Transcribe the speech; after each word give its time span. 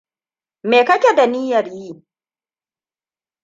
Me 0.69 0.79
kake 0.87 1.09
da 1.15 1.25
niyar 1.31 1.67
yi? 1.75 1.89